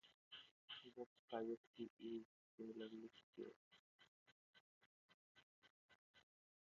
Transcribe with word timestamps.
Bob's 0.97 1.11
private 1.29 1.59
key 1.77 1.91
is 1.99 2.25
similarly 2.57 3.11
secure. 3.15 3.53